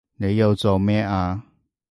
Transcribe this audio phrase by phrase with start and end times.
[0.15, 1.43] 你又做咩啊